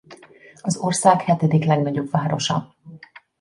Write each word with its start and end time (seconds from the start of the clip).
Az 0.61 0.77
ország 0.77 1.21
hetedik 1.21 1.65
legnagyobb 1.65 2.09
városa. 2.11 2.73